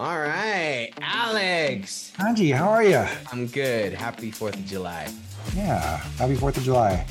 [0.00, 2.10] All right, Alex.
[2.16, 3.04] Kanji, how are you?
[3.30, 3.92] I'm good.
[3.92, 5.12] Happy 4th of July.
[5.54, 7.06] Yeah, happy 4th of July.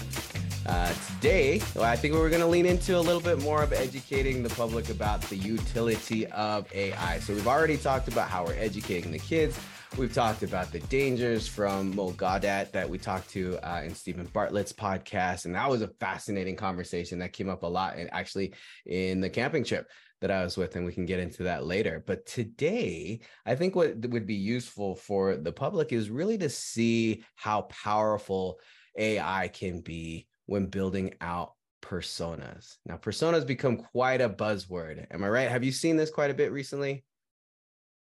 [0.66, 3.74] Uh, today, well, I think we're going to lean into a little bit more of
[3.74, 7.20] educating the public about the utility of AI.
[7.20, 9.60] So, we've already talked about how we're educating the kids.
[9.96, 14.26] We've talked about the dangers from Mo Gaudat that we talked to uh, in Steven
[14.30, 15.46] Bartlett's podcast.
[15.46, 18.54] And that was a fascinating conversation that came up a lot and actually
[18.88, 19.88] in the camping trip
[20.22, 22.04] that I was with, and we can get into that later.
[22.06, 27.24] But today, I think what would be useful for the public is really to see
[27.36, 28.60] how powerful
[28.98, 32.78] AI can be when building out personas.
[32.86, 35.06] Now, personas become quite a buzzword.
[35.12, 35.50] Am I right?
[35.50, 37.06] Have you seen this quite a bit recently?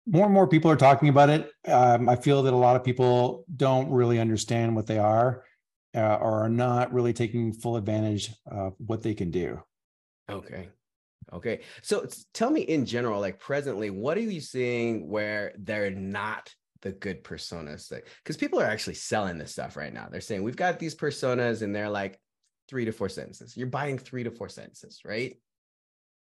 [0.07, 1.51] More and more people are talking about it.
[1.67, 5.43] Um, I feel that a lot of people don't really understand what they are
[5.97, 9.61] uh, or are not really taking full advantage of what they can do.
[10.31, 10.69] Okay.
[11.33, 11.61] Okay.
[11.83, 16.93] So tell me in general, like presently, what are you seeing where they're not the
[16.93, 17.93] good personas?
[18.23, 20.09] Because people are actually selling this stuff right now.
[20.11, 22.21] They're saying we've got these personas and they're like
[22.69, 23.57] three to four sentences.
[23.57, 25.37] You're buying three to four sentences, right?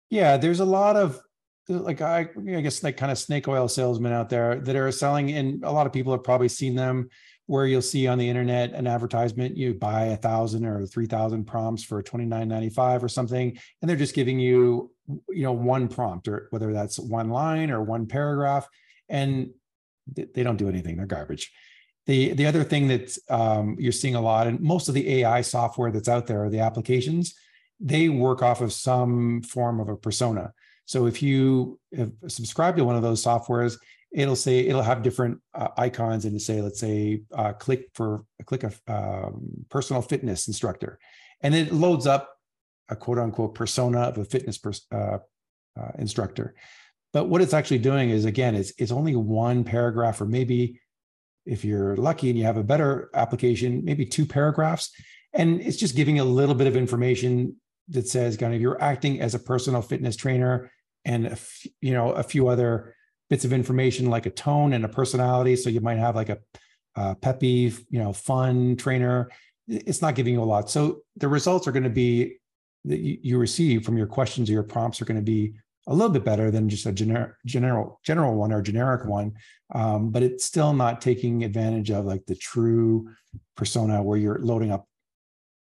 [0.09, 0.37] Yeah.
[0.37, 1.21] There's a lot of
[1.69, 5.31] like I, I guess like kind of snake oil salesmen out there that are selling,
[5.31, 7.09] and a lot of people have probably seen them
[7.49, 11.45] where you'll see on the internet an advertisement you buy a thousand or three thousand
[11.45, 14.91] prompts for 29.95 or something and they're just giving you
[15.29, 18.67] you know one prompt or whether that's one line or one paragraph
[19.09, 19.49] and
[20.15, 21.51] they don't do anything they're garbage.
[22.05, 25.41] The the other thing that um, you're seeing a lot and most of the ai
[25.41, 27.33] software that's out there the applications
[27.79, 30.53] they work off of some form of a persona.
[30.85, 31.79] So if you
[32.27, 33.77] subscribe to one of those softwares
[34.11, 38.63] it'll say it'll have different uh, icons and say let's say uh, click for click
[38.63, 40.99] a um, personal fitness instructor.
[41.41, 42.35] And it loads up
[42.89, 44.59] a quote unquote persona of a fitness
[44.91, 45.19] uh,
[45.79, 46.55] uh, instructor.
[47.13, 50.79] But what it's actually doing is again it's, it's only one paragraph or maybe
[51.45, 54.91] if you're lucky and you have a better application maybe two paragraphs.
[55.33, 57.55] And it's just giving a little bit of information
[57.89, 60.71] that says kind of you're acting as a personal fitness trainer
[61.05, 62.95] and a f- you know a few other
[63.29, 65.55] bits of information like a tone and a personality.
[65.55, 66.39] So you might have like a,
[66.95, 69.29] a peppy, you know, fun trainer.
[69.67, 70.69] It's not giving you a lot.
[70.69, 72.37] So the results are going to be
[72.85, 75.53] that you receive from your questions or your prompts are going to be
[75.87, 79.33] a little bit better than just a generic general general one or generic one
[79.73, 83.09] um, but it's still not taking advantage of like the true
[83.57, 84.87] persona where you're loading up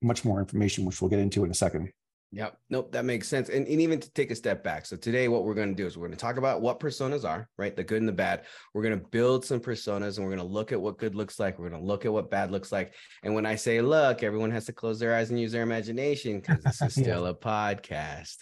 [0.02, 1.90] much more information which we'll get into in a second
[2.30, 2.58] Yep.
[2.68, 2.92] Nope.
[2.92, 3.48] That makes sense.
[3.48, 4.84] And, and even to take a step back.
[4.84, 7.26] So today, what we're going to do is we're going to talk about what personas
[7.26, 7.74] are, right?
[7.74, 8.44] The good and the bad.
[8.74, 11.38] We're going to build some personas and we're going to look at what good looks
[11.38, 11.58] like.
[11.58, 12.92] We're going to look at what bad looks like.
[13.22, 16.40] And when I say look, everyone has to close their eyes and use their imagination
[16.40, 17.30] because this is still yeah.
[17.30, 18.36] a podcast,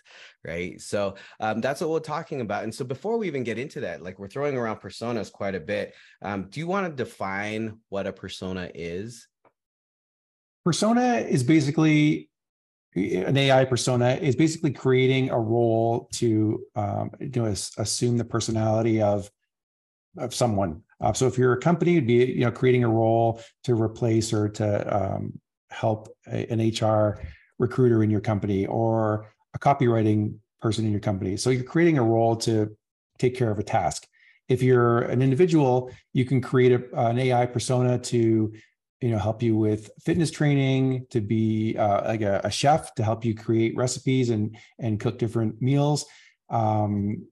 [0.45, 0.81] right?
[0.81, 2.65] So um, that's what we're talking about.
[2.65, 5.61] And so before we even get into that, like we're throwing around personas quite a
[5.61, 5.95] bit.
[6.23, 9.29] Um, do you want to define what a persona is?
[10.65, 12.31] Persona is basically
[12.97, 19.03] an AI persona is basically creating a role to um, you know assume the personality
[19.03, 19.31] of
[20.19, 20.83] of someone.
[21.01, 24.33] Uh, so if you're a company, it'd be you know creating a role to replace
[24.33, 25.39] or to um,
[25.71, 27.21] help a, an HR
[27.59, 31.37] recruiter in your company or a copywriting person in your company.
[31.37, 32.75] So you're creating a role to
[33.19, 34.07] take care of a task.
[34.49, 38.53] If you're an individual, you can create a, an AI persona to
[39.01, 43.05] you know help you with fitness training to be uh, like a, a, chef to
[43.05, 46.07] help you create recipes and and cook different meals.
[46.49, 47.27] Um,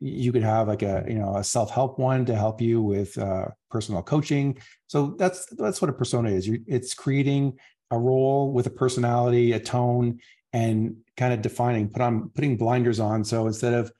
[0.00, 3.46] you could have like a you know a self-help one to help you with uh,
[3.70, 4.58] personal coaching.
[4.88, 6.48] So that's that's what a persona is.
[6.48, 7.58] You're, it's creating
[7.90, 10.20] a role with a personality a tone
[10.52, 13.24] and kind of defining put on putting blinders on.
[13.24, 13.92] So instead of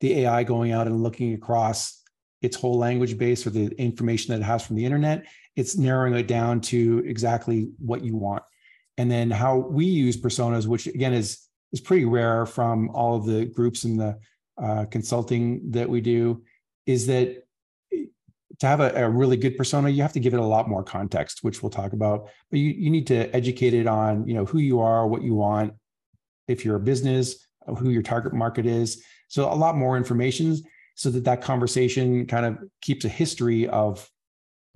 [0.00, 2.02] the ai going out and looking across
[2.40, 5.26] its whole language base or the information that it has from the internet
[5.58, 8.44] it's narrowing it down to exactly what you want.
[8.96, 13.26] And then how we use personas, which again is is pretty rare from all of
[13.26, 14.18] the groups and the
[14.56, 16.42] uh, consulting that we do,
[16.86, 17.44] is that
[18.60, 20.82] to have a, a, really good persona, you have to give it a lot more
[20.82, 22.28] context, which we'll talk about.
[22.50, 25.34] But you, you need to educate it on, you know, who you are, what you
[25.34, 25.74] want,
[26.48, 27.46] if you're a business,
[27.78, 29.04] who your target market is.
[29.28, 30.56] So a lot more information
[30.94, 34.08] so that that conversation kind of keeps a history of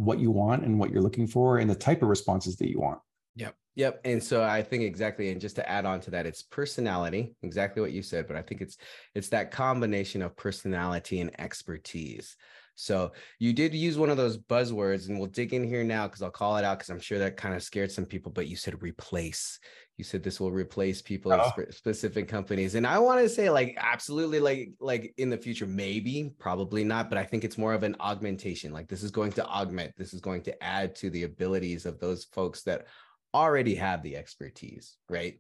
[0.05, 2.81] what you want and what you're looking for and the type of responses that you
[2.81, 2.99] want.
[3.37, 3.55] Yep.
[3.77, 4.01] Yep.
[4.05, 7.81] And so I think exactly, and just to add on to that, it's personality, exactly
[7.81, 8.77] what you said, but I think it's
[9.15, 12.37] it's that combination of personality and expertise.
[12.75, 16.23] So you did use one of those buzzwords, and we'll dig in here now because
[16.23, 18.33] I'll call it out because I'm sure that kind of scared some people.
[18.33, 19.59] But you said replace.
[20.03, 23.49] You said this will replace people at sp- specific companies and i want to say
[23.49, 27.73] like absolutely like like in the future maybe probably not but i think it's more
[27.73, 31.09] of an augmentation like this is going to augment this is going to add to
[31.11, 32.89] the abilities of those folks that
[33.33, 35.39] already have the expertise right?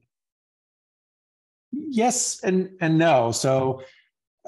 [1.72, 3.82] Yes and and no so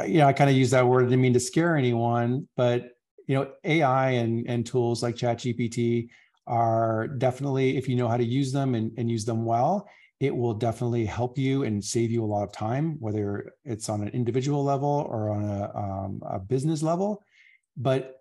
[0.01, 2.47] uh, you know i kind of use that word i didn't mean to scare anyone
[2.57, 2.91] but
[3.27, 6.09] you know ai and and tools like chat gpt
[6.47, 9.89] are definitely, if you know how to use them and, and use them well,
[10.21, 14.03] it will definitely help you and save you a lot of time, whether it's on
[14.03, 17.23] an individual level or on a, um, a business level.
[17.77, 18.21] But,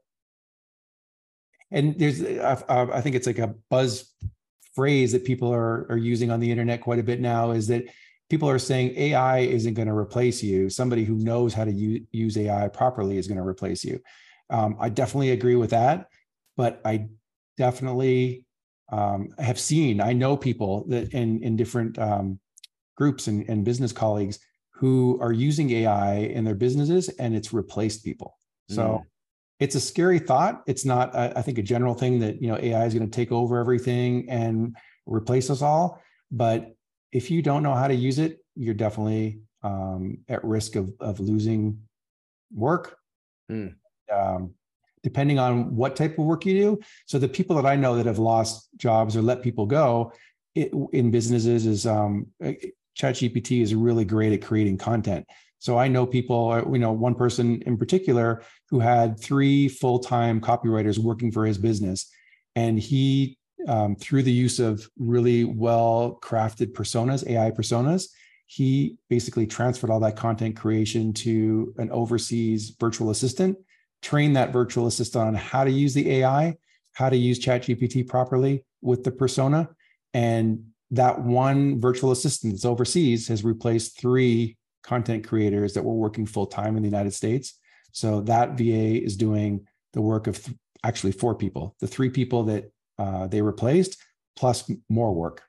[1.72, 4.12] and there's, I, think it's like a buzz
[4.76, 7.86] phrase that people are, are using on the internet quite a bit now is that
[8.30, 10.70] people are saying AI isn't going to replace you.
[10.70, 14.00] Somebody who knows how to use, use AI properly is going to replace you.
[14.50, 16.08] Um, I definitely agree with that,
[16.58, 17.08] but I
[17.58, 18.46] definitely
[18.94, 20.00] um, have seen.
[20.00, 22.40] I know people that in in different um,
[22.96, 24.40] groups and, and business colleagues
[24.76, 28.38] who are using AI in their businesses, and it's replaced people.
[28.70, 29.02] So mm.
[29.60, 30.62] it's a scary thought.
[30.68, 33.16] It's not, I, I think, a general thing that you know AI is going to
[33.16, 34.76] take over everything and
[35.08, 36.00] replace us all.
[36.32, 36.76] But
[37.12, 41.20] if you don't know how to use it, you're definitely um, at risk of of
[41.20, 41.80] losing
[42.54, 42.96] work.
[43.52, 43.74] Mm.
[44.14, 44.54] Um,
[45.04, 46.80] depending on what type of work you do.
[47.06, 50.14] So the people that I know that have lost jobs or let people go
[50.56, 52.56] it, in businesses is um, eh,
[52.98, 55.28] ChatGPT is really great at creating content.
[55.60, 60.42] So I know people, uh, you know, one person in particular who had three full-time
[60.42, 62.10] copywriters working for his business,
[62.56, 68.10] and he, um, through the use of really well-crafted personas, AI personas,
[68.46, 73.58] he basically transferred all that content creation to an overseas virtual assistant
[74.04, 76.56] train that virtual assistant on how to use the AI,
[76.92, 79.70] how to use ChatGPT properly with the persona.
[80.14, 86.26] And that one virtual assistant that's overseas has replaced three content creators that were working
[86.26, 87.58] full time in the United States.
[87.94, 92.44] So that VA is doing the work of th- actually four people, the three people
[92.44, 93.98] that uh, they replaced,
[94.36, 95.42] plus more work.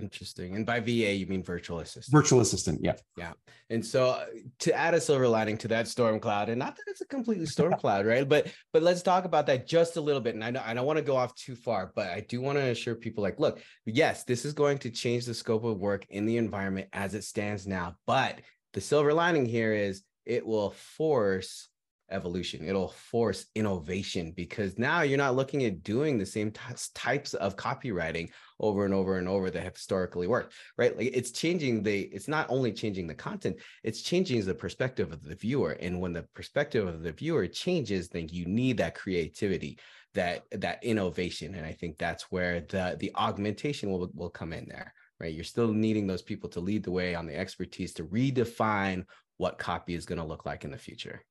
[0.00, 0.56] Interesting.
[0.56, 2.12] And by VA, you mean virtual assistant.
[2.12, 2.94] Virtual assistant, yeah.
[3.16, 3.32] Yeah.
[3.68, 4.24] And so uh,
[4.60, 7.46] to add a silver lining to that storm cloud, and not that it's a completely
[7.54, 8.28] storm cloud, right?
[8.28, 10.34] But but let's talk about that just a little bit.
[10.34, 12.58] And I know I don't want to go off too far, but I do want
[12.58, 16.06] to assure people like, look, yes, this is going to change the scope of work
[16.08, 17.96] in the environment as it stands now.
[18.06, 18.40] But
[18.72, 21.68] the silver lining here is it will force
[22.12, 22.66] evolution.
[22.66, 26.60] It'll force innovation because now you're not looking at doing the same t-
[26.94, 28.30] types of copywriting
[28.60, 30.96] over and over and over that have historically worked, right?
[30.96, 35.22] Like it's changing the, it's not only changing the content, it's changing the perspective of
[35.24, 35.72] the viewer.
[35.72, 39.78] And when the perspective of the viewer changes, then you need that creativity,
[40.14, 41.54] that that innovation.
[41.54, 45.32] And I think that's where the the augmentation will, will come in there, right?
[45.32, 49.04] You're still needing those people to lead the way on the expertise to redefine
[49.38, 51.24] what copy is going to look like in the future.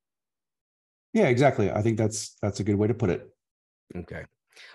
[1.14, 1.70] Yeah, exactly.
[1.72, 3.30] I think that's that's a good way to put it.
[3.96, 4.26] Okay.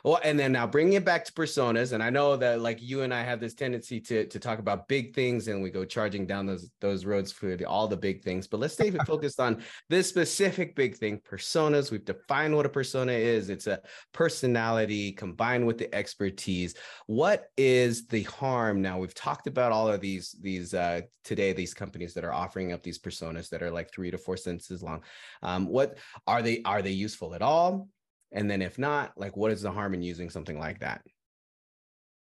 [0.04, 3.02] Well, and then now bringing it back to personas, and I know that like you
[3.02, 6.26] and I have this tendency to to talk about big things, and we go charging
[6.26, 8.46] down those those roads for the, all the big things.
[8.46, 11.90] But let's stay focused on this specific big thing: personas.
[11.90, 13.50] We've defined what a persona is.
[13.50, 13.80] It's a
[14.12, 16.74] personality combined with the expertise.
[17.06, 18.82] What is the harm?
[18.82, 21.52] Now we've talked about all of these these uh, today.
[21.52, 24.82] These companies that are offering up these personas that are like three to four sentences
[24.82, 25.02] long.
[25.42, 26.62] Um, what are they?
[26.64, 27.88] Are they useful at all?
[28.36, 31.00] And then if not, like what is the harm in using something like that?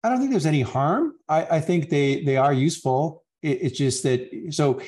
[0.04, 1.14] I don't think there's any harm.
[1.30, 3.24] I, I think they they are useful.
[3.44, 4.82] It, it's just that so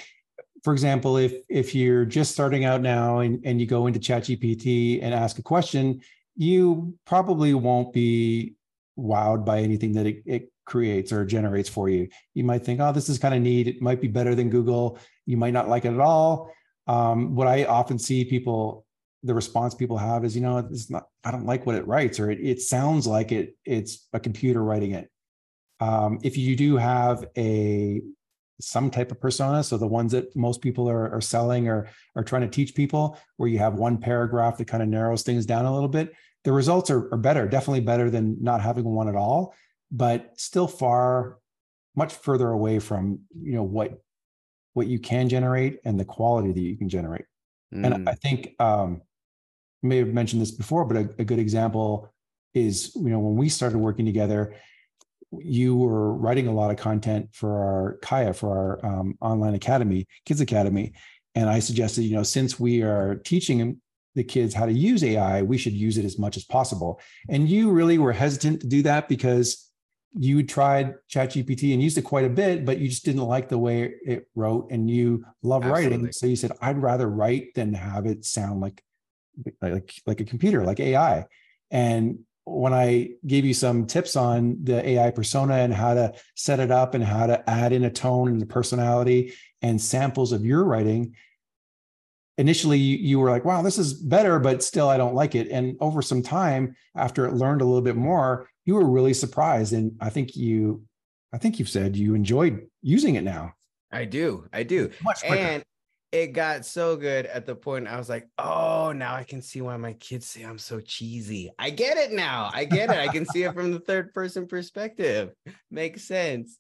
[0.64, 5.04] for example, if if you're just starting out now and, and you go into ChatGPT
[5.04, 6.02] and ask a question,
[6.36, 8.56] you probably won't be
[8.98, 12.08] wowed by anything that it, it creates or generates for you.
[12.34, 13.68] You might think, oh, this is kind of neat.
[13.68, 14.98] It might be better than Google.
[15.28, 16.52] You might not like it at all.
[16.88, 18.86] Um, what I often see people
[19.24, 22.20] the response people have is, you know, it's not, I don't like what it writes,
[22.20, 25.10] or it, it sounds like it, it's a computer writing it.
[25.80, 28.02] Um, if you do have a
[28.62, 32.24] some type of persona, so the ones that most people are, are selling or are
[32.24, 35.66] trying to teach people, where you have one paragraph that kind of narrows things down
[35.66, 36.14] a little bit,
[36.44, 39.54] the results are, are better, definitely better than not having one at all,
[39.92, 41.38] but still far,
[41.96, 44.02] much further away from you know what
[44.74, 47.26] what you can generate and the quality that you can generate.
[47.74, 47.86] Mm.
[47.86, 49.02] And I think um,
[49.84, 52.12] may have mentioned this before, but a, a good example
[52.54, 54.56] is you know when we started working together,
[55.32, 60.08] you were writing a lot of content for our Kaya for our um, online academy,
[60.26, 60.94] Kids Academy,
[61.36, 63.82] and I suggested you know since we are teaching
[64.16, 67.02] the kids how to use AI, we should use it as much as possible.
[67.30, 69.72] And you really were hesitant to do that because
[70.16, 73.58] you tried ChatGPT and used it quite a bit, but you just didn't like the
[73.58, 75.98] way it wrote, and you love Absolutely.
[75.98, 76.12] writing.
[76.12, 78.84] So you said, "I'd rather write than have it sound like
[79.62, 81.26] like like a computer, like AI."
[81.72, 86.60] And when I gave you some tips on the AI persona and how to set
[86.60, 90.46] it up and how to add in a tone and a personality and samples of
[90.46, 91.16] your writing,
[92.38, 95.50] initially you were like, wow, this is better, but still I don't like it.
[95.50, 99.74] And over some time, after it learned a little bit more, you were really surprised.
[99.74, 100.84] And I think you,
[101.32, 103.54] I think you've said you enjoyed using it now.
[103.92, 104.48] I do.
[104.52, 104.90] I do.
[105.04, 105.36] Much quicker.
[105.36, 105.64] And
[106.14, 109.62] it got so good at the point I was like, oh, now I can see
[109.62, 111.52] why my kids say I'm so cheesy.
[111.58, 112.52] I get it now.
[112.54, 112.98] I get it.
[112.98, 115.32] I can see it from the third person perspective.
[115.72, 116.60] Makes sense.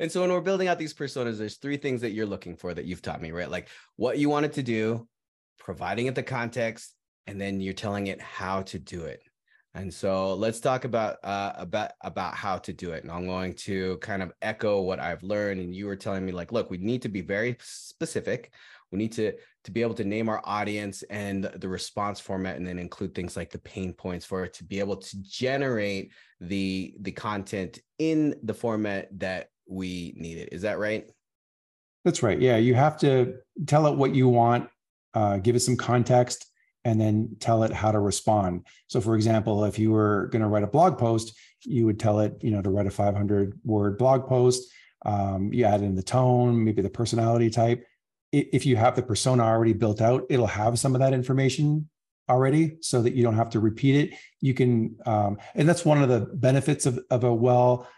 [0.00, 2.74] And so when we're building out these personas, there's three things that you're looking for
[2.74, 3.48] that you've taught me, right?
[3.48, 5.06] Like what you wanted to do,
[5.60, 6.92] providing it the context,
[7.28, 9.22] and then you're telling it how to do it.
[9.74, 13.04] And so let's talk about uh, about about how to do it.
[13.04, 15.60] And I'm going to kind of echo what I've learned.
[15.60, 18.52] And you were telling me like, look, we need to be very specific
[18.90, 19.32] we need to
[19.64, 23.36] to be able to name our audience and the response format and then include things
[23.36, 28.34] like the pain points for it to be able to generate the the content in
[28.42, 31.10] the format that we need it is that right
[32.04, 33.34] that's right yeah you have to
[33.66, 34.68] tell it what you want
[35.14, 36.49] uh, give it some context
[36.84, 38.66] and then tell it how to respond.
[38.88, 42.20] So for example if you were going to write a blog post you would tell
[42.20, 44.70] it you know to write a 500 word blog post.
[45.04, 47.86] Um, you add in the tone maybe the personality type.
[48.32, 51.88] If you have the persona already built out, it'll have some of that information
[52.28, 54.18] already so that you don't have to repeat it.
[54.40, 57.88] You can, um, and that's one of the benefits of, of a well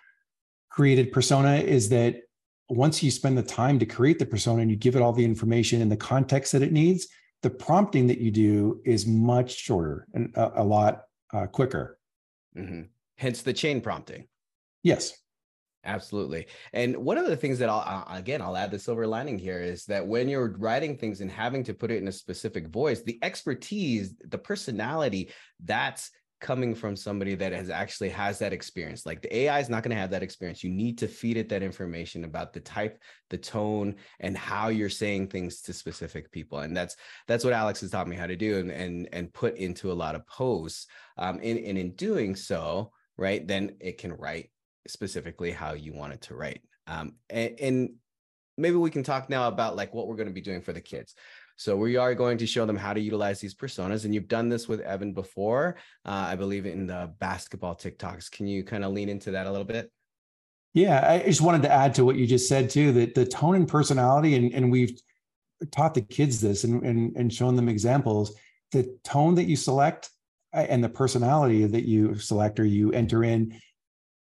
[0.71, 2.23] created persona is that
[2.71, 5.25] once you spend the time to create the persona and you give it all the
[5.25, 7.09] information and the context that it needs,
[7.43, 11.99] the prompting that you do is much shorter and a, a lot uh, quicker.
[12.57, 12.83] Mm-hmm.
[13.17, 14.29] Hence the chain prompting.
[14.83, 15.19] Yes.
[15.85, 16.47] Absolutely.
[16.73, 19.85] And one of the things that I'll, again, I'll add the silver lining here is
[19.87, 23.19] that when you're writing things and having to put it in a specific voice, the
[23.23, 25.33] expertise, the personality,
[25.65, 29.07] that's coming from somebody that has actually has that experience.
[29.07, 30.63] Like the AI is not going to have that experience.
[30.63, 34.91] You need to feed it that information about the type, the tone, and how you're
[34.91, 36.59] saying things to specific people.
[36.59, 36.97] And that's
[37.29, 39.95] that's what Alex has taught me how to do and and, and put into a
[39.95, 40.89] lot of posts.
[41.17, 44.51] Um, and, and in doing so, right, then it can write
[44.89, 46.61] specifically how you want it to write.
[46.89, 47.91] Um, and, and
[48.59, 50.81] maybe we can talk now about like what we're going to be doing for the
[50.81, 51.15] kids.
[51.57, 54.49] So we are going to show them how to utilize these personas, and you've done
[54.49, 58.31] this with Evan before, uh, I believe in the basketball TikToks.
[58.31, 59.91] Can you kind of lean into that a little bit?
[60.75, 62.93] Yeah, I just wanted to add to what you just said too.
[62.93, 64.99] That the tone and personality, and, and we've
[65.71, 68.35] taught the kids this and, and and shown them examples.
[68.73, 70.09] The tone that you select
[70.55, 73.61] uh, and the personality that you select or you enter in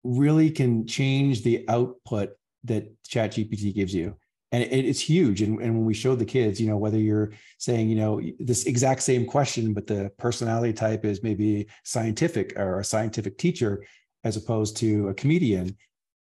[0.04, 2.30] really can change the output
[2.64, 4.16] that chat gpt gives you
[4.54, 7.32] and it, it's huge and, and when we showed the kids you know whether you're
[7.58, 12.80] saying you know this exact same question but the personality type is maybe scientific or
[12.80, 13.84] a scientific teacher
[14.24, 15.76] as opposed to a comedian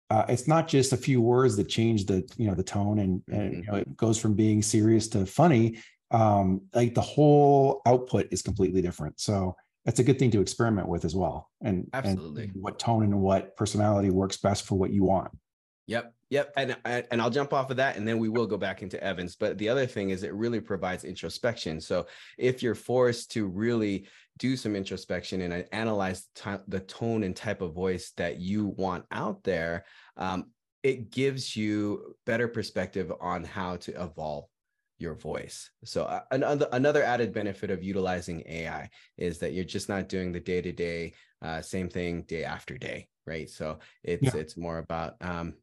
[0.09, 3.21] uh, it's not just a few words that change the you know the tone and,
[3.31, 5.77] and you know, it goes from being serious to funny
[6.11, 10.87] um, like the whole output is completely different so that's a good thing to experiment
[10.87, 11.49] with as well.
[11.61, 15.31] And absolutely and what tone and what personality works best for what you want.
[15.91, 16.13] Yep.
[16.29, 16.53] Yep.
[16.55, 19.35] And, and I'll jump off of that and then we will go back into Evans.
[19.35, 21.81] But the other thing is it really provides introspection.
[21.81, 22.07] So
[22.37, 24.07] if you're forced to really
[24.37, 26.29] do some introspection and analyze
[26.67, 29.83] the tone and type of voice that you want out there,
[30.15, 30.45] um,
[30.83, 34.45] it gives you better perspective on how to evolve
[34.97, 35.69] your voice.
[35.83, 40.31] So uh, another another added benefit of utilizing AI is that you're just not doing
[40.31, 41.13] the day to day
[41.61, 43.49] same thing day after day, right?
[43.49, 44.39] So it's yeah.
[44.39, 45.55] it's more about um,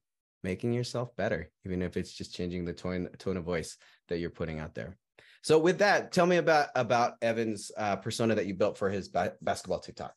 [0.43, 3.77] making yourself better, even if it's just changing the tone tone of voice
[4.09, 4.97] that you're putting out there.
[5.43, 9.09] So with that, tell me about about Evan's uh, persona that you built for his
[9.09, 10.15] ba- basketball TikTok.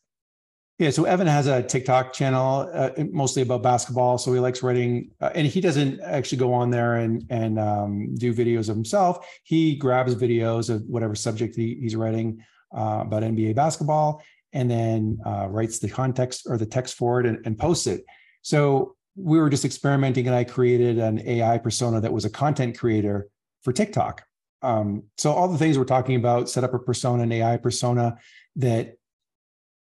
[0.79, 4.17] Yeah, so Evan has a TikTok channel, uh, mostly about basketball.
[4.17, 8.15] So he likes writing, uh, and he doesn't actually go on there and and um,
[8.15, 9.27] do videos of himself.
[9.43, 12.43] He grabs videos of whatever subject he, he's writing
[12.75, 14.23] uh, about NBA basketball,
[14.53, 18.03] and then uh, writes the context or the text for it and, and posts it.
[18.41, 22.77] So we were just experimenting, and I created an AI persona that was a content
[22.77, 23.27] creator
[23.61, 24.23] for TikTok.
[24.61, 28.17] Um, so all the things we're talking about, set up a persona, an AI persona
[28.57, 28.95] that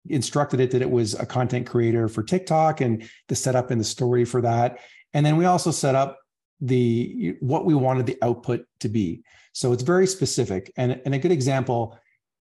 [0.06, 3.84] instructed it that it was a content creator for TikTok and the setup and the
[3.84, 4.78] story for that.
[5.14, 6.18] And then we also set up
[6.60, 9.22] the what we wanted the output to be.
[9.52, 10.72] So it's very specific.
[10.76, 11.98] And, and a good example,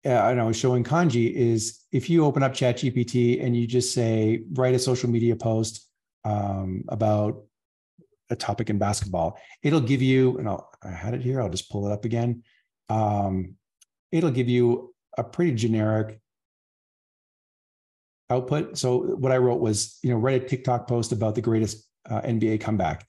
[0.07, 4.43] uh, I know showing Kanji is if you open up ChatGPT and you just say
[4.53, 5.89] write a social media post
[6.25, 7.45] um, about
[8.31, 11.71] a topic in basketball, it'll give you, and I'll, I had it here, I'll just
[11.71, 12.43] pull it up again.
[12.89, 13.55] Um,
[14.13, 16.21] it'll give you a pretty generic
[18.31, 18.79] output.
[18.79, 22.21] So what I wrote was, you know, write a TikTok post about the greatest uh,
[22.23, 23.07] NBA comeback.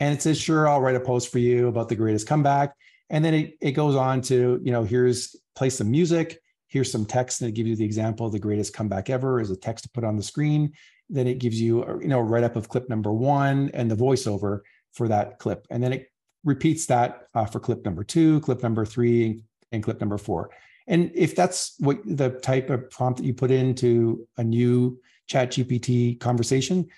[0.00, 2.74] And it says, sure, I'll write a post for you about the greatest comeback.
[3.10, 7.04] And then it, it goes on to, you know, here's play some music, here's some
[7.04, 9.84] text, and it gives you the example of the greatest comeback ever is a text
[9.84, 10.72] to put on the screen.
[11.10, 13.90] Then it gives you, uh, you know, a write up of clip number one and
[13.90, 14.60] the voiceover
[14.92, 15.66] for that clip.
[15.70, 16.12] And then it
[16.44, 20.50] repeats that uh, for clip number two, clip number three, and clip number four.
[20.86, 25.50] And if that's what the type of prompt that you put into a new chat
[25.50, 26.88] GPT conversation,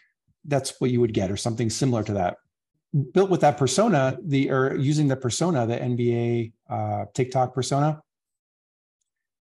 [0.44, 2.36] that's what you would get or something similar to that.
[3.12, 8.00] Built with that persona, the or using the persona, the NBA uh, TikTok persona,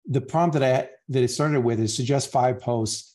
[0.05, 3.12] the prompt that I that it started with is suggest five posts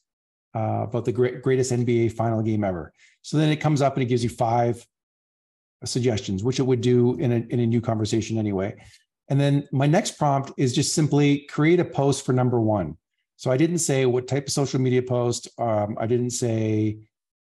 [0.54, 2.92] uh, about the great, greatest NBA final game ever.
[3.22, 4.86] So then it comes up and it gives you five
[5.84, 8.74] suggestions, which it would do in a, in a new conversation anyway.
[9.28, 12.96] And then my next prompt is just simply create a post for number one.
[13.36, 15.48] So I didn't say what type of social media post.
[15.58, 16.98] Um, I didn't say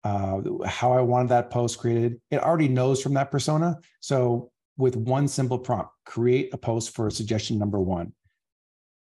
[0.04, 2.20] uh, how I wanted that post created.
[2.30, 3.78] It already knows from that persona.
[4.00, 8.12] So with one simple prompt, create a post for suggestion number one.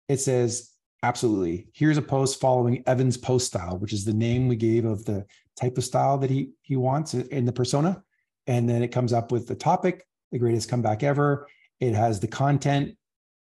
[0.08, 0.70] It says,
[1.04, 1.68] absolutely.
[1.74, 5.26] Here's a post following Evan's post style, which is the name we gave of the
[5.60, 8.02] type of style that he he wants in the persona.
[8.46, 11.46] And then it comes up with the topic, the greatest comeback ever,
[11.80, 12.96] it has the content.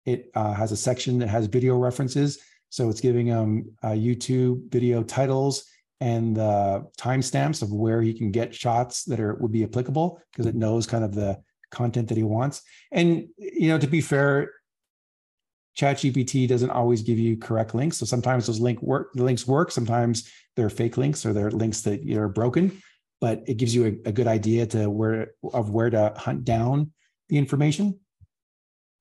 [0.05, 2.39] It uh, has a section that has video references.
[2.69, 5.65] So it's giving him uh, YouTube video titles
[5.99, 10.47] and the timestamps of where he can get shots that are would be applicable because
[10.47, 11.39] it knows kind of the
[11.69, 12.63] content that he wants.
[12.91, 14.51] And you know, to be fair,
[15.81, 17.97] ChatGPT doesn't always give you correct links.
[17.97, 19.71] So sometimes those link work, the links work.
[19.71, 22.81] Sometimes they're fake links or they're links that are broken.
[23.19, 26.91] But it gives you a, a good idea to where of where to hunt down
[27.29, 27.99] the information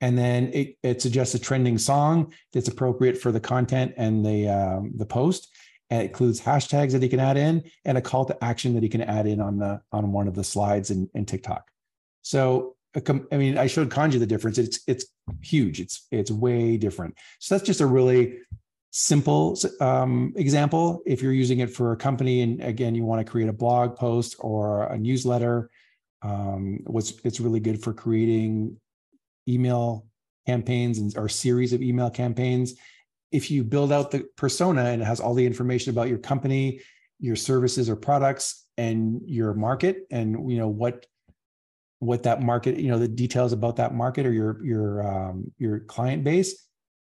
[0.00, 4.48] and then it, it suggests a trending song that's appropriate for the content and the
[4.48, 5.48] um, the post
[5.90, 8.82] and it includes hashtags that he can add in and a call to action that
[8.82, 11.70] he can add in on the on one of the slides in, in tiktok
[12.22, 12.76] so
[13.32, 14.58] i mean i showed kanji the difference.
[14.58, 15.06] It's it's
[15.42, 15.80] huge.
[15.80, 17.16] It's it's way different.
[17.38, 18.38] So that's just a really
[18.90, 21.02] simple um, example.
[21.06, 23.96] If you're using it for a company and again you want to create a blog
[23.96, 25.70] post or a newsletter
[26.22, 28.76] um, what's it's really good for creating
[29.48, 30.06] email
[30.46, 32.74] campaigns and or series of email campaigns.
[33.30, 36.80] If you build out the persona and it has all the information about your company
[37.20, 41.06] your services or products and your market and you know what
[42.00, 45.80] what that market you know the details about that market or your your um, your
[45.80, 46.66] client base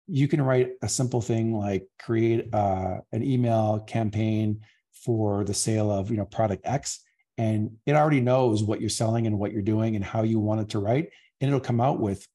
[0.07, 4.59] you can write a simple thing like create uh, an email campaign
[5.03, 7.01] for the sale of you know product x
[7.37, 10.59] and it already knows what you're selling and what you're doing and how you want
[10.59, 11.09] it to write
[11.41, 12.27] and it'll come out with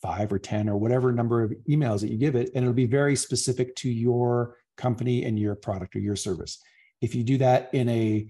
[0.00, 2.50] five or 10 or whatever number of emails that you give it.
[2.54, 6.62] And it'll be very specific to your company and your product or your service.
[7.00, 8.28] If you do that in a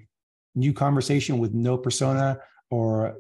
[0.55, 2.39] new conversation with no persona
[2.71, 3.17] or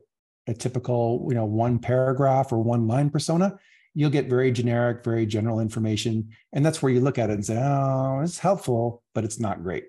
[0.48, 3.56] a typical, you know, one paragraph or one line persona,
[3.94, 6.30] you'll get very generic, very general information.
[6.52, 9.62] And that's where you look at it and say, oh, it's helpful, but it's not
[9.62, 9.84] great.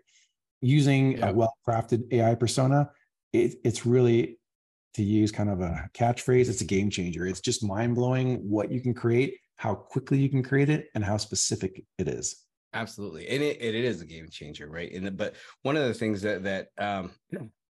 [0.61, 1.29] Using yeah.
[1.29, 2.91] a well crafted AI persona,
[3.33, 4.39] it, it's really
[4.95, 7.25] to use kind of a catchphrase, it's a game changer.
[7.25, 11.03] It's just mind blowing what you can create, how quickly you can create it, and
[11.03, 12.43] how specific it is.
[12.73, 14.91] Absolutely, and it, it is a game changer, right?
[14.91, 17.11] And but one of the things that that um,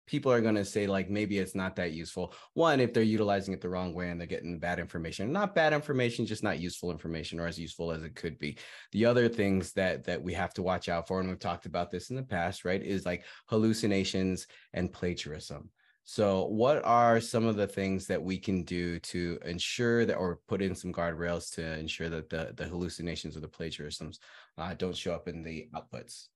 [0.06, 2.32] people are going to say like maybe it's not that useful.
[2.54, 5.72] One, if they're utilizing it the wrong way and they're getting bad information, not bad
[5.72, 8.56] information, just not useful information or as useful as it could be.
[8.92, 11.90] The other things that that we have to watch out for, and we've talked about
[11.90, 15.70] this in the past, right, is like hallucinations and plagiarism.
[16.08, 20.38] So, what are some of the things that we can do to ensure that, or
[20.46, 24.20] put in some guardrails to ensure that the, the hallucinations or the plagiarisms
[24.56, 26.28] uh, don't show up in the outputs?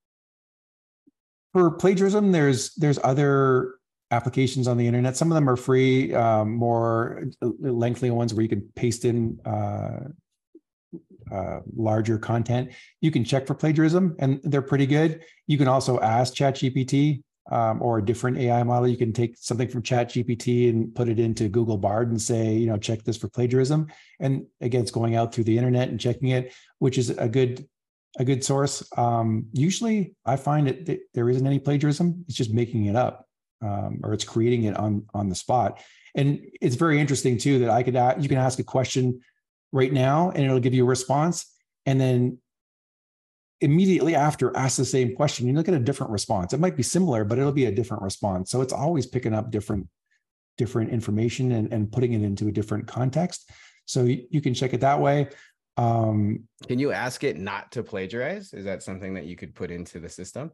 [1.53, 3.75] For plagiarism, there's there's other
[4.11, 5.17] applications on the internet.
[5.17, 10.01] Some of them are free, um, more lengthy ones where you can paste in uh,
[11.33, 12.73] uh, larger content.
[13.01, 15.23] You can check for plagiarism, and they're pretty good.
[15.47, 18.89] You can also ask ChatGPT um, or a different AI model.
[18.89, 22.55] You can take something from Chat GPT and put it into Google Bard and say,
[22.55, 23.89] you know, check this for plagiarism.
[24.21, 27.69] And again, it's going out through the internet and checking it, which is a good
[28.19, 28.87] a good source.
[28.97, 32.25] Um, usually, I find that there isn't any plagiarism.
[32.27, 33.27] It's just making it up,
[33.63, 35.81] um, or it's creating it on on the spot.
[36.15, 39.21] And it's very interesting too that I could ask, you can ask a question
[39.73, 41.47] right now and it'll give you a response,
[41.87, 42.39] and then
[43.61, 46.53] immediately after ask the same question, you look at a different response.
[46.53, 48.51] It might be similar, but it'll be a different response.
[48.51, 49.87] So it's always picking up different
[50.59, 53.51] different information and, and putting it into a different context.
[53.87, 55.29] So you, you can check it that way.
[55.81, 58.53] Um, can you ask it not to plagiarize?
[58.53, 60.53] Is that something that you could put into the system?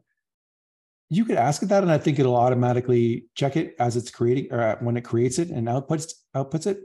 [1.09, 4.53] You could ask it that, and I think it'll automatically check it as it's creating
[4.53, 6.79] or when it creates it and outputs outputs it.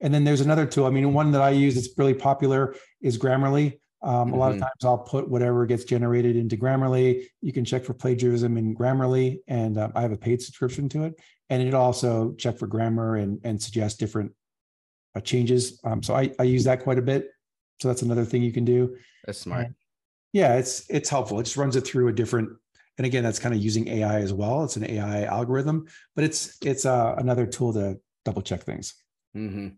[0.00, 0.86] And then there's another tool.
[0.86, 3.80] I mean, one that I use that's really popular is Grammarly.
[4.00, 4.32] Um.
[4.32, 4.62] A lot of mm-hmm.
[4.62, 7.24] times I'll put whatever gets generated into Grammarly.
[7.40, 11.04] You can check for plagiarism in Grammarly, and um, I have a paid subscription to
[11.04, 11.14] it.
[11.50, 14.32] And it'll also check for grammar and, and suggest different
[15.16, 15.80] uh, changes.
[15.82, 17.30] Um, so I, I use that quite a bit.
[17.80, 18.96] So that's another thing you can do.
[19.24, 19.66] That's smart.
[19.66, 19.74] And
[20.32, 21.40] yeah, it's it's helpful.
[21.40, 22.50] It just runs it through a different.
[22.98, 24.64] And again, that's kind of using AI as well.
[24.64, 25.86] It's an AI algorithm,
[26.16, 28.94] but it's it's uh, another tool to double check things.
[29.36, 29.68] Mm-hmm.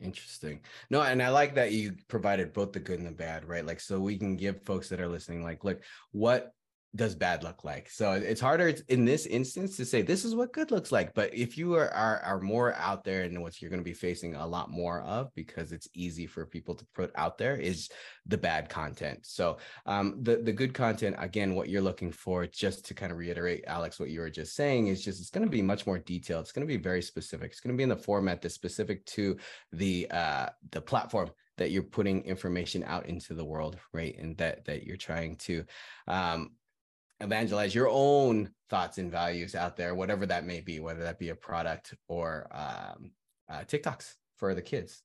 [0.00, 0.60] Interesting.
[0.90, 3.64] No, and I like that you provided both the good and the bad, right?
[3.64, 6.52] Like, so we can give folks that are listening, like, look, what
[6.94, 7.88] does bad look like?
[7.88, 11.14] So it's harder in this instance to say this is what good looks like.
[11.14, 13.94] But if you are are, are more out there and what you're going to be
[13.94, 17.88] facing a lot more of because it's easy for people to put out there is
[18.26, 19.20] the bad content.
[19.22, 23.18] So um, the the good content again, what you're looking for, just to kind of
[23.18, 25.98] reiterate, Alex, what you were just saying is just it's going to be much more
[25.98, 26.42] detailed.
[26.42, 27.52] It's going to be very specific.
[27.52, 29.36] It's going to be in the format that's specific to
[29.72, 34.16] the uh, the platform that you're putting information out into the world, right?
[34.18, 35.64] And that that you're trying to
[36.08, 36.50] um,
[37.22, 41.28] evangelize your own thoughts and values out there, whatever that may be, whether that be
[41.28, 43.12] a product or um,
[43.50, 45.02] uh, TikToks for the kids.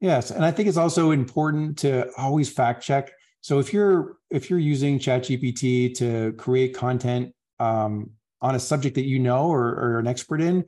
[0.00, 3.10] Yes, and I think it's also important to always fact check.
[3.40, 9.06] So if you're if you're using ChatGPT to create content um, on a subject that
[9.06, 10.64] you know or, or an expert in,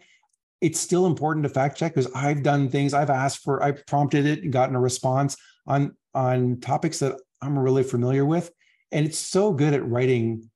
[0.60, 4.26] it's still important to fact check because I've done things I've asked for, I've prompted
[4.26, 5.36] it and gotten a response
[5.66, 8.50] on on topics that I'm really familiar with
[8.92, 10.50] and it's so good at writing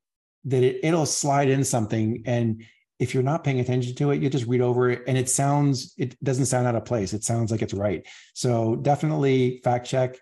[0.45, 2.23] that it, it'll slide in something.
[2.25, 2.63] And
[2.99, 5.03] if you're not paying attention to it you just read over it.
[5.07, 7.13] And it sounds it doesn't sound out of place.
[7.13, 8.05] It sounds like it's right.
[8.33, 10.17] So definitely fact check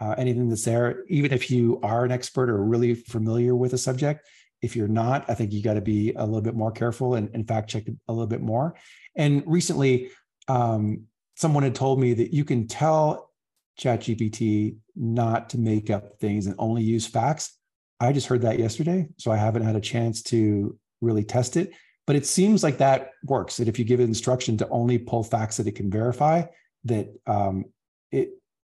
[0.00, 1.04] uh, anything that's there.
[1.08, 4.26] Even if you are an expert or really familiar with a subject
[4.62, 7.28] if you're not i think you got to be a little bit more careful and,
[7.34, 8.76] and fact check a little bit more.
[9.16, 10.10] And recently
[10.48, 13.31] um, someone had told me that you can tell
[13.78, 17.56] ChatGPT not to make up things and only use facts.
[18.00, 21.72] I just heard that yesterday, so I haven't had a chance to really test it.
[22.06, 23.56] But it seems like that works.
[23.56, 26.42] That if you give it instruction to only pull facts that it can verify,
[26.84, 27.66] that um,
[28.10, 28.30] it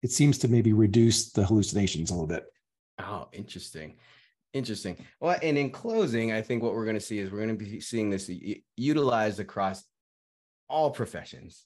[0.03, 2.45] it seems to maybe reduce the hallucinations a little bit.
[2.99, 3.95] Oh, interesting.
[4.53, 4.95] Interesting.
[5.19, 7.65] Well, and in closing, I think what we're going to see is we're going to
[7.65, 8.29] be seeing this
[8.77, 9.83] utilized across
[10.69, 11.65] all professions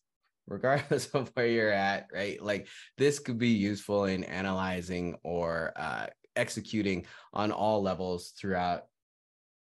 [0.50, 2.42] regardless of where you're at, right?
[2.42, 8.86] Like this could be useful in analyzing or uh, executing on all levels throughout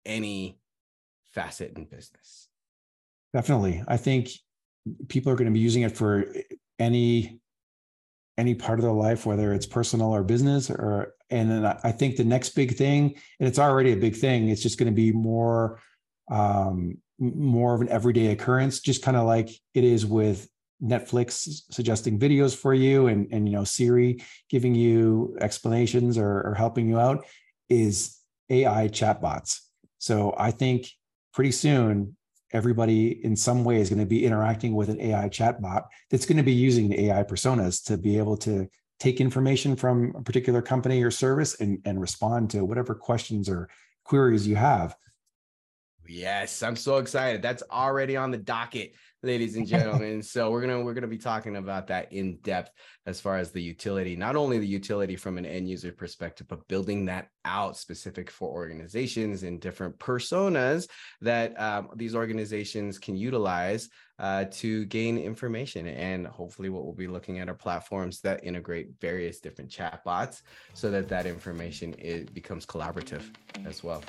[0.06, 0.58] any
[1.32, 2.48] facet in business.
[3.34, 3.84] Definitely.
[3.88, 4.30] I think
[5.08, 6.26] people are going to be using it for
[6.80, 7.40] any
[8.38, 12.16] any part of their life whether it's personal or business or and then i think
[12.16, 15.12] the next big thing and it's already a big thing it's just going to be
[15.12, 15.80] more
[16.32, 20.50] um more of an everyday occurrence just kind of like it is with
[20.84, 26.56] Netflix suggesting videos for you and, and you know Siri giving you explanations or, or
[26.56, 27.26] helping you out
[27.70, 28.18] is
[28.50, 29.60] AI chatbots.
[30.00, 30.90] So I think
[31.34, 32.16] pretty soon
[32.52, 36.38] everybody in some way is going to be interacting with an AI chatbot that's going
[36.38, 38.68] to be using the AI personas to be able to
[39.00, 43.70] take information from a particular company or service and, and respond to whatever questions or
[44.04, 44.96] queries you have.
[46.08, 47.42] Yes, I'm so excited.
[47.42, 50.22] That's already on the docket ladies and gentlemen.
[50.22, 52.72] so we're gonna we're gonna be talking about that in depth
[53.06, 56.68] as far as the utility, not only the utility from an end user perspective, but
[56.68, 60.88] building that out specific for organizations and different personas
[61.22, 63.90] that um, these organizations can utilize
[64.24, 65.86] uh, to gain information.
[65.86, 70.90] And hopefully, what we'll be looking at are platforms that integrate various different chatbots so
[70.92, 73.24] that that information it becomes collaborative
[73.66, 74.02] as well.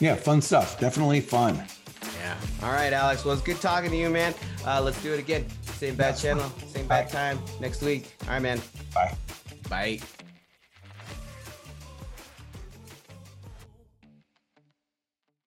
[0.00, 0.80] Yeah, fun stuff.
[0.80, 1.62] Definitely fun.
[2.20, 2.36] Yeah.
[2.62, 3.24] All right, Alex.
[3.24, 4.34] Well, it's good talking to you, man.
[4.64, 5.44] Uh, let's do it again.
[5.62, 8.16] Same bad channel, same bad time next week.
[8.22, 8.62] All right, man.
[8.94, 9.14] Bye.
[9.68, 10.00] Bye.